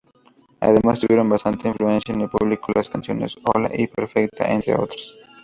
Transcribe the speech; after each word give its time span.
Además, 0.61 0.99
tuvieron 0.99 1.29
bastante 1.29 1.67
influencia 1.67 2.15
en 2.15 2.21
el 2.21 2.29
público 2.31 2.71
las 2.73 2.89
canciones 2.89 3.35
"Hola" 3.53 3.69
y 3.71 3.85
"Perfecta", 3.85 4.51
entre 4.51 4.73
otras. 4.73 5.13